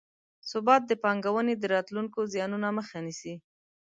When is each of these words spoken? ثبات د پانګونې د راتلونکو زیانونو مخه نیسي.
ثبات 0.49 0.81
د 0.87 0.91
پانګونې 1.03 1.53
د 1.57 1.63
راتلونکو 1.75 2.19
زیانونو 2.33 2.67
مخه 2.77 2.97
نیسي. 3.05 3.35